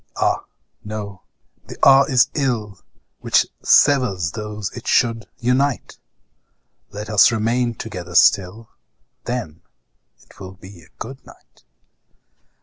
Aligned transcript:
ah! 0.17 0.43
no; 0.83 1.21
the 1.67 1.77
hour 1.87 2.09
is 2.09 2.31
ill 2.33 2.79
Which 3.19 3.45
severs 3.61 4.31
those 4.31 4.75
it 4.75 4.87
should 4.87 5.27
unite; 5.39 5.99
Let 6.89 7.07
us 7.07 7.31
remain 7.31 7.75
together 7.75 8.15
still, 8.15 8.71
Then 9.25 9.61
it 10.19 10.39
will 10.39 10.53
be 10.53 10.87
good 10.97 11.23
night. 11.23 11.65